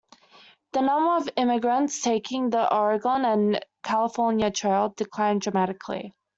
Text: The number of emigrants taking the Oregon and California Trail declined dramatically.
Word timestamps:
The 0.71 0.81
number 0.81 1.17
of 1.17 1.29
emigrants 1.37 2.01
taking 2.01 2.49
the 2.49 2.73
Oregon 2.75 3.23
and 3.23 3.63
California 3.83 4.49
Trail 4.49 4.95
declined 4.97 5.41
dramatically. 5.41 6.15